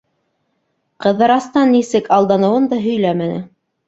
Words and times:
Ҡыҙырастан 1.03 1.69
нисек 1.73 2.09
алданыуын 2.15 2.65
да 2.73 2.81
һөйләмәне. 2.87 3.37